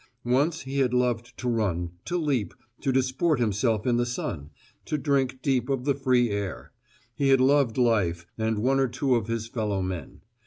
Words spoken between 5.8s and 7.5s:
the free air; he had